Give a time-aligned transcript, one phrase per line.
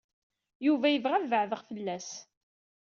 [0.65, 2.09] Yuba yebɣa ad beɛɛdeɣ fell-as.